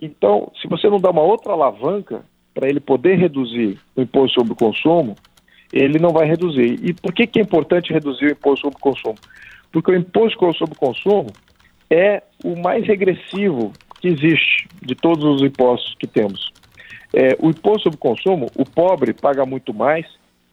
Então, 0.00 0.52
se 0.62 0.68
você 0.68 0.88
não 0.88 1.00
dá 1.00 1.10
uma 1.10 1.22
outra 1.22 1.52
alavanca 1.52 2.24
para 2.54 2.68
ele 2.68 2.78
poder 2.78 3.16
reduzir 3.18 3.76
o 3.96 4.02
imposto 4.02 4.38
sobre 4.38 4.52
o 4.52 4.56
consumo, 4.56 5.16
ele 5.72 5.98
não 5.98 6.10
vai 6.10 6.28
reduzir. 6.28 6.78
E 6.80 6.94
por 6.94 7.12
que, 7.12 7.26
que 7.26 7.40
é 7.40 7.42
importante 7.42 7.92
reduzir 7.92 8.26
o 8.26 8.32
imposto 8.32 8.68
sobre 8.68 8.76
o 8.76 8.80
consumo? 8.80 9.16
Porque 9.72 9.90
o 9.90 9.96
imposto 9.96 10.38
sobre 10.52 10.76
o 10.76 10.78
consumo 10.78 11.26
é 11.92 12.22
o 12.42 12.58
mais 12.58 12.86
regressivo 12.86 13.72
que 14.00 14.08
existe 14.08 14.66
de 14.80 14.94
todos 14.94 15.22
os 15.24 15.42
impostos 15.42 15.94
que 15.98 16.06
temos. 16.06 16.50
É, 17.12 17.36
o 17.38 17.50
imposto 17.50 17.84
sobre 17.84 17.98
consumo, 17.98 18.46
o 18.56 18.64
pobre 18.64 19.12
paga 19.12 19.44
muito 19.44 19.74
mais 19.74 20.06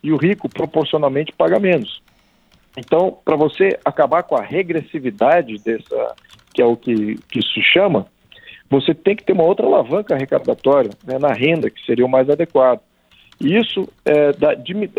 e 0.03 0.11
o 0.11 0.17
rico 0.17 0.49
proporcionalmente 0.49 1.31
paga 1.31 1.57
menos. 1.59 2.01
Então, 2.77 3.17
para 3.23 3.37
você 3.37 3.79
acabar 3.85 4.23
com 4.23 4.35
a 4.35 4.41
regressividade 4.41 5.55
dessa, 5.63 6.15
que 6.53 6.61
é 6.61 6.65
o 6.65 6.75
que, 6.75 7.15
que 7.29 7.41
se 7.41 7.61
chama, 7.61 8.05
você 8.69 8.93
tem 8.93 9.15
que 9.15 9.23
ter 9.23 9.33
uma 9.33 9.43
outra 9.43 9.65
alavanca 9.65 10.13
arrecadatória 10.13 10.91
né, 11.05 11.17
na 11.17 11.33
renda, 11.33 11.69
que 11.69 11.83
seria 11.85 12.05
o 12.05 12.09
mais 12.09 12.29
adequado. 12.29 12.81
E 13.41 13.57
isso 13.57 13.87
é, 14.05 14.33
da, 14.33 14.51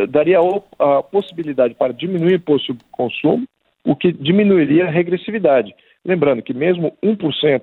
daria 0.09 0.39
a, 0.41 0.99
a, 0.99 1.03
possibilidade 1.03 1.75
para 1.75 1.93
diminuir 1.93 2.33
o 2.33 2.37
imposto 2.37 2.69
sobre 2.69 2.83
consumo, 2.91 3.45
o 3.85 3.95
que 3.95 4.11
diminuiria 4.13 4.87
a 4.87 4.91
regressividade. 4.91 5.75
Lembrando 6.05 6.43
que 6.43 6.55
mesmo 6.55 6.97
1% 7.03 7.63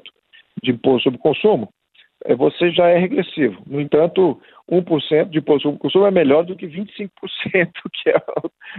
de 0.63 0.71
imposto 0.71 1.03
sobre 1.03 1.19
consumo, 1.19 1.69
é, 2.25 2.35
você 2.35 2.71
já 2.71 2.87
é 2.87 2.97
regressivo. 2.97 3.61
No 3.65 3.79
entanto, 3.79 4.39
1% 4.71 5.29
de 5.29 5.39
imposto 5.39 5.63
sobre 5.63 5.79
consumo 5.79 6.05
é 6.05 6.11
melhor 6.11 6.43
do 6.43 6.55
que 6.55 6.67
25%, 6.67 7.09
que 7.93 8.09
é 8.09 8.15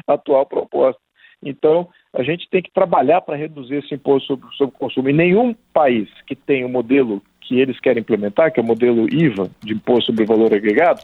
a 0.07 0.15
atual 0.15 0.47
proposta. 0.47 1.01
Então, 1.43 1.89
a 2.13 2.23
gente 2.23 2.49
tem 2.51 2.61
que 2.61 2.73
trabalhar 2.73 3.21
para 3.21 3.37
reduzir 3.37 3.77
esse 3.77 3.95
imposto 3.95 4.27
sobre, 4.27 4.57
sobre 4.57 4.77
consumo. 4.77 5.09
E 5.09 5.13
nenhum 5.13 5.55
país 5.73 6.09
que 6.27 6.35
tem 6.35 6.65
o 6.65 6.69
modelo 6.69 7.23
que 7.41 7.61
eles 7.61 7.79
querem 7.81 8.01
implementar, 8.01 8.53
que 8.53 8.61
é 8.61 8.63
o 8.63 8.67
modelo 8.67 9.07
IVA, 9.13 9.49
de 9.63 9.73
imposto 9.73 10.07
sobre 10.07 10.27
valor 10.27 10.53
agregado, 10.53 11.01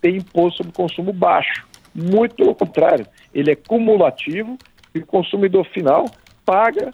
tem 0.00 0.16
imposto 0.16 0.58
sobre 0.58 0.72
consumo 0.72 1.12
baixo. 1.12 1.66
Muito 1.94 2.34
pelo 2.34 2.54
contrário, 2.54 3.06
ele 3.32 3.52
é 3.52 3.56
cumulativo 3.56 4.58
e 4.94 4.98
o 4.98 5.06
consumidor 5.06 5.64
final 5.66 6.04
paga 6.44 6.90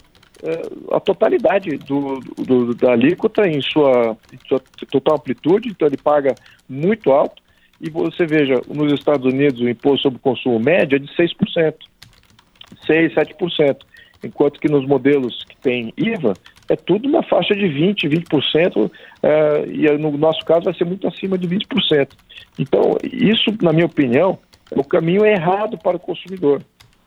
a 0.93 1.00
totalidade 1.00 1.76
do, 1.78 2.21
do, 2.37 2.75
da 2.75 2.93
alíquota 2.93 3.49
em 3.49 3.61
sua, 3.61 4.16
em 4.33 4.38
sua 4.47 4.61
total 4.90 5.16
amplitude, 5.16 5.69
então 5.69 5.88
ele 5.88 5.97
paga 5.97 6.35
muito 6.69 7.11
alto. 7.11 7.43
E 7.81 7.90
você 7.90 8.26
veja, 8.26 8.61
nos 8.69 8.93
Estados 8.93 9.26
Unidos 9.26 9.61
o 9.61 9.69
imposto 9.69 10.02
sobre 10.02 10.19
consumo 10.19 10.59
médio 10.59 10.97
é 10.97 10.99
de 10.99 11.09
6%, 11.09 11.75
6, 12.87 13.14
7%, 13.14 13.76
enquanto 14.25 14.61
que 14.61 14.69
nos 14.69 14.87
modelos 14.87 15.45
que 15.45 15.57
tem 15.59 15.93
IVA 15.97 16.35
é 16.69 16.76
tudo 16.76 17.09
na 17.09 17.23
faixa 17.23 17.55
de 17.55 17.69
20, 17.69 18.09
20%, 18.09 18.90
é, 19.23 19.64
e 19.69 19.99
no 19.99 20.16
nosso 20.16 20.45
caso 20.45 20.64
vai 20.64 20.75
ser 20.75 20.85
muito 20.85 21.07
acima 21.07 21.38
de 21.38 21.47
20%. 21.47 22.09
Então, 22.59 22.97
isso, 23.05 23.50
na 23.62 23.73
minha 23.73 23.87
opinião, 23.87 24.38
é 24.71 24.78
o 24.78 24.85
caminho 24.85 25.25
errado 25.25 25.78
para 25.78 25.97
o 25.97 26.00
consumidor. 26.00 26.62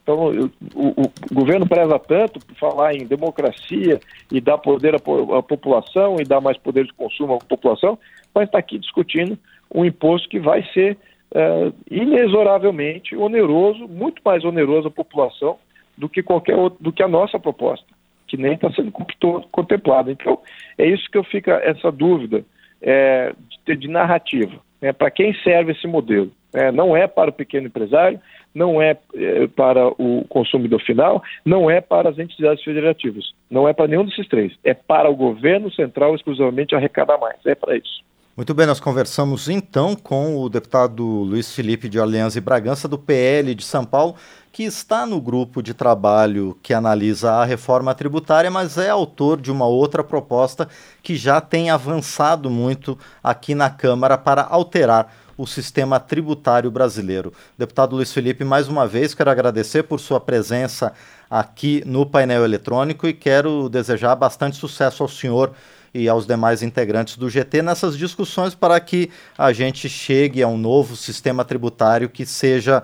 Então, 0.09 0.33
eu, 0.33 0.49
o, 0.73 1.03
o, 1.03 1.11
governo 1.31 1.67
preza 1.67 1.99
tanto 1.99 2.39
por 2.39 2.55
falar 2.55 2.95
em 2.95 3.05
democracia 3.05 3.99
e 4.31 4.41
dar 4.41 4.57
poder 4.57 4.95
à, 4.95 4.97
à, 4.97 5.43
população 5.43 6.15
e 6.19 6.23
dar 6.23 6.41
mais 6.41 6.57
poder 6.57 6.85
de 6.85 6.93
consumo 6.93 7.35
à 7.35 7.37
população, 7.37 7.95
mas 8.33 8.45
está 8.45 8.57
aqui 8.57 8.79
discutindo 8.79 9.37
um 9.71 9.85
imposto 9.85 10.27
que 10.27 10.39
vai 10.39 10.63
ser 10.73 10.97
é, 11.31 11.71
inexoravelmente 11.91 13.15
oneroso, 13.15 13.87
muito 13.87 14.19
mais 14.25 14.43
oneroso 14.43 14.87
à 14.87 14.91
população 14.91 15.57
do 15.95 16.09
que 16.09 16.23
qualquer 16.23 16.55
outro, 16.55 16.81
do 16.81 16.91
que 16.91 17.03
a 17.03 17.07
nossa 17.07 17.37
proposta, 17.37 17.85
que 18.27 18.35
nem 18.35 18.53
está 18.53 18.71
sendo 18.71 18.91
contemplada. 19.51 20.11
Então, 20.11 20.39
é 20.75 20.87
isso 20.87 21.07
que 21.11 21.19
eu 21.19 21.23
fico 21.23 21.51
essa 21.51 21.91
dúvida 21.91 22.43
é, 22.81 23.31
de, 23.63 23.75
de 23.75 23.87
narrativa. 23.87 24.59
Né? 24.81 24.91
Para 24.91 25.11
quem 25.11 25.35
serve 25.43 25.73
esse 25.73 25.85
modelo? 25.85 26.31
É, 26.51 26.71
não 26.71 26.97
é 26.97 27.05
para 27.05 27.29
o 27.29 27.33
pequeno 27.33 27.67
empresário, 27.67 28.19
não 28.53 28.81
é, 28.81 28.97
é, 29.15 29.47
para 29.47 29.87
o 29.87 30.25
consumidor 30.27 30.81
final, 30.81 31.21
não 31.45 31.69
é 31.69 31.81
para 31.81 32.09
as 32.09 32.17
entidades 32.17 32.63
federativas, 32.63 33.31
não 33.49 33.67
é 33.67 33.73
para 33.73 33.87
nenhum 33.87 34.05
desses 34.05 34.27
três. 34.27 34.53
É 34.63 34.73
para 34.73 35.09
o 35.09 35.15
governo 35.15 35.71
central 35.71 36.15
exclusivamente 36.15 36.75
arrecadar 36.75 37.17
mais. 37.17 37.37
É 37.45 37.55
para 37.55 37.77
isso. 37.77 38.03
Muito 38.39 38.53
bem, 38.53 38.65
nós 38.65 38.79
conversamos 38.79 39.49
então 39.49 39.97
com 39.97 40.37
o 40.37 40.47
deputado 40.47 41.03
Luiz 41.03 41.53
Felipe 41.53 41.89
de 41.89 41.99
Orleans 41.99 42.37
e 42.37 42.41
Bragança, 42.41 42.87
do 42.87 42.97
PL 42.97 43.53
de 43.53 43.65
São 43.65 43.83
Paulo, 43.83 44.15
que 44.53 44.63
está 44.63 45.05
no 45.05 45.19
grupo 45.19 45.61
de 45.61 45.73
trabalho 45.73 46.57
que 46.63 46.73
analisa 46.73 47.31
a 47.33 47.43
reforma 47.43 47.93
tributária, 47.93 48.49
mas 48.49 48.77
é 48.77 48.89
autor 48.89 49.41
de 49.41 49.51
uma 49.51 49.67
outra 49.67 50.05
proposta 50.05 50.69
que 51.03 51.17
já 51.17 51.41
tem 51.41 51.69
avançado 51.69 52.49
muito 52.49 52.97
aqui 53.21 53.53
na 53.53 53.69
Câmara 53.69 54.17
para 54.17 54.43
alterar 54.43 55.13
o 55.39 55.47
sistema 55.47 56.01
tributário 56.01 56.69
brasileiro. 56.69 57.31
Deputado 57.57 57.95
Luiz 57.95 58.11
Felipe, 58.11 58.43
mais 58.43 58.67
uma 58.67 58.85
vez 58.85 59.13
quero 59.13 59.29
agradecer 59.29 59.83
por 59.83 59.97
sua 59.97 60.19
presença 60.19 60.91
aqui 61.31 61.81
no 61.85 62.05
painel 62.05 62.43
eletrônico 62.43 63.07
e 63.07 63.13
quero 63.13 63.69
desejar 63.69 64.17
bastante 64.17 64.57
sucesso 64.57 65.01
ao 65.01 65.07
senhor 65.07 65.53
e 65.93 66.09
aos 66.09 66.27
demais 66.27 66.61
integrantes 66.61 67.15
do 67.15 67.29
GT 67.29 67.61
nessas 67.61 67.97
discussões 67.97 68.53
para 68.53 68.77
que 68.81 69.09
a 69.37 69.53
gente 69.53 69.87
chegue 69.87 70.43
a 70.43 70.47
um 70.49 70.57
novo 70.57 70.97
sistema 70.97 71.45
tributário 71.45 72.09
que 72.09 72.25
seja 72.25 72.83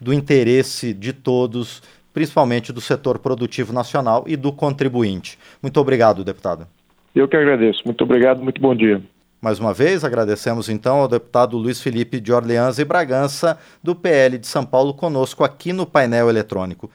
do 0.00 0.14
interesse 0.14 0.94
de 0.94 1.12
todos, 1.12 1.82
principalmente 2.14 2.72
do 2.72 2.80
setor 2.80 3.18
produtivo 3.18 3.72
nacional 3.72 4.22
e 4.28 4.36
do 4.36 4.52
contribuinte. 4.52 5.36
Muito 5.60 5.80
obrigado, 5.80 6.22
deputado. 6.22 6.68
Eu 7.12 7.26
que 7.26 7.36
agradeço. 7.36 7.82
Muito 7.84 8.04
obrigado, 8.04 8.40
muito 8.44 8.62
bom 8.62 8.76
dia. 8.76 9.02
Mais 9.40 9.58
uma 9.58 9.72
vez, 9.74 10.02
agradecemos 10.02 10.68
então 10.68 10.96
ao 10.96 11.08
deputado 11.08 11.58
Luiz 11.58 11.80
Felipe 11.80 12.20
de 12.20 12.32
Orleans 12.32 12.78
e 12.78 12.84
Bragança, 12.84 13.58
do 13.82 13.94
PL 13.94 14.38
de 14.38 14.46
São 14.46 14.64
Paulo, 14.64 14.94
conosco 14.94 15.44
aqui 15.44 15.72
no 15.74 15.84
painel 15.86 16.30
eletrônico. 16.30 16.90